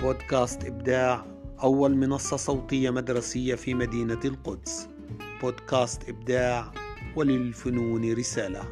[0.00, 1.24] بودكاست إبداع
[1.62, 4.88] أول منصة صوتية مدرسية في مدينة القدس.
[5.42, 6.72] بودكاست إبداع
[7.16, 8.62] وللفنون رسالة.